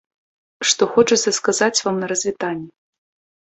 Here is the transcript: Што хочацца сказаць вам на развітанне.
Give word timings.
Што 0.69 0.87
хочацца 0.95 1.35
сказаць 1.41 1.83
вам 1.91 1.95
на 2.03 2.11
развітанне. 2.15 2.69